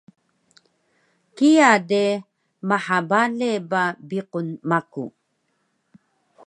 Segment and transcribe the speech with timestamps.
[1.35, 2.03] kiya de
[2.69, 5.05] maha bale ba biqun maku